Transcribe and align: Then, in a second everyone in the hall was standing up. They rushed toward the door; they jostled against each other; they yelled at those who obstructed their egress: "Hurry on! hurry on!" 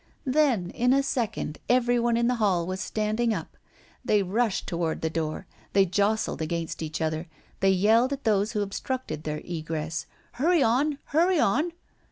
Then, 0.25 0.71
in 0.71 0.93
a 0.93 1.03
second 1.03 1.59
everyone 1.69 2.17
in 2.17 2.25
the 2.27 2.33
hall 2.41 2.65
was 2.65 2.81
standing 2.81 3.35
up. 3.35 3.55
They 4.03 4.23
rushed 4.23 4.65
toward 4.65 5.01
the 5.01 5.11
door; 5.11 5.45
they 5.73 5.85
jostled 5.85 6.41
against 6.41 6.81
each 6.81 7.01
other; 7.01 7.27
they 7.59 7.69
yelled 7.69 8.11
at 8.11 8.23
those 8.23 8.53
who 8.53 8.63
obstructed 8.63 9.25
their 9.25 9.43
egress: 9.45 10.07
"Hurry 10.31 10.63
on! 10.63 10.97
hurry 11.03 11.39
on!" 11.39 11.73